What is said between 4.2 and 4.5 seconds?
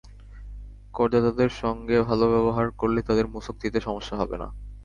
হবে না।